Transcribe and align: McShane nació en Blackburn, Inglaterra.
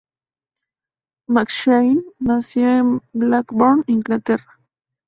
McShane 1.29 2.01
nació 2.17 2.67
en 2.71 3.01
Blackburn, 3.13 3.83
Inglaterra. 3.85 4.59